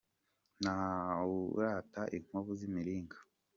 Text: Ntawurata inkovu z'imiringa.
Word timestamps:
Ntawurata 0.61 2.01
inkovu 2.17 2.51
z'imiringa. 2.59 3.17